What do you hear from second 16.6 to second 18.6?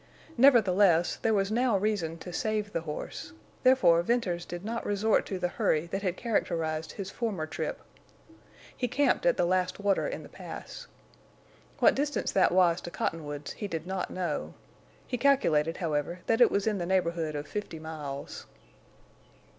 in the neighborhood of fifty miles.